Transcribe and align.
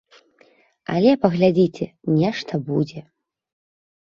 Але, 0.93 1.11
паглядзіце, 1.25 1.85
нешта 2.21 2.53
будзе. 2.71 3.05